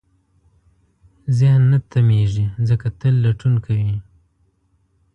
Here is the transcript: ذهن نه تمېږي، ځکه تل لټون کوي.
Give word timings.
ذهن 1.37 1.61
نه 1.71 1.79
تمېږي، 1.91 2.45
ځکه 2.67 2.87
تل 2.99 3.13
لټون 3.25 3.55
کوي. 3.65 3.95